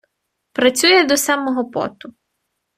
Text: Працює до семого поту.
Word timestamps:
Працює 0.53 1.03
до 1.03 1.17
семого 1.17 1.65
поту. 1.71 2.13